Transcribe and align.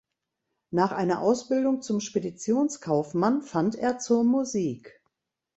Nach 0.71 0.93
einer 0.93 1.21
Ausbildung 1.21 1.83
zum 1.83 1.99
Speditionskaufmann 2.01 3.43
fand 3.43 3.75
er 3.75 3.99
zur 3.99 4.23
Musik. 4.23 4.99